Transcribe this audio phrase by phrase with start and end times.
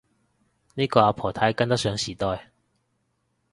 [0.73, 2.49] 呢個阿婆太跟得上時代